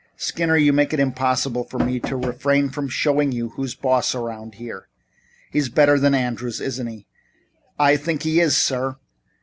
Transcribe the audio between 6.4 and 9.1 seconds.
isn't he?" "I think he is, sir."